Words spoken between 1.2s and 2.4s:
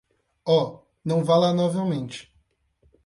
vá lá novamente.